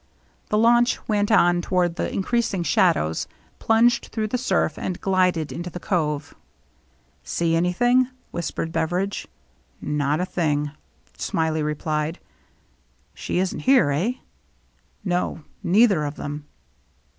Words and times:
The 0.49 0.57
launch 0.57 1.07
went 1.07 1.31
on 1.31 1.61
toward 1.61 1.95
the 1.95 2.11
increasing 2.11 2.63
shadows, 2.63 3.27
plunged 3.59 4.05
through 4.07 4.29
the 4.29 4.37
surf, 4.39 4.79
and 4.79 4.99
glided 4.99 5.51
into 5.51 5.69
the 5.69 5.79
cove." 5.79 6.33
See 7.33 7.55
anything?" 7.55 8.07
whispered 8.31 8.71
Beveridge." 8.71 9.27
Not 9.99 10.19
a 10.19 10.25
thing," 10.25 10.71
Smiley 11.19 11.61
replied." 11.61 12.17
She 13.13 13.37
isn't 13.37 13.59
here, 13.69 13.91
eh?"" 13.91 14.13
No, 15.05 15.43
neither 15.61 16.05
of 16.05 16.15
them.' 16.15 16.45